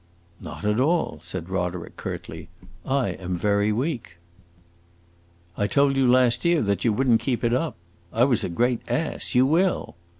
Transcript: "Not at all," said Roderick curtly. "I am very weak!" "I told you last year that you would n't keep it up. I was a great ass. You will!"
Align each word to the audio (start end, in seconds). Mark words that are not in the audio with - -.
"Not 0.39 0.65
at 0.65 0.79
all," 0.79 1.19
said 1.21 1.47
Roderick 1.47 1.95
curtly. 1.95 2.49
"I 2.83 3.09
am 3.09 3.37
very 3.37 3.71
weak!" 3.71 4.15
"I 5.55 5.67
told 5.67 5.95
you 5.95 6.09
last 6.09 6.43
year 6.43 6.63
that 6.63 6.83
you 6.83 6.91
would 6.91 7.07
n't 7.07 7.21
keep 7.21 7.43
it 7.43 7.53
up. 7.53 7.75
I 8.11 8.23
was 8.23 8.43
a 8.43 8.49
great 8.49 8.81
ass. 8.89 9.35
You 9.35 9.45
will!" 9.45 9.95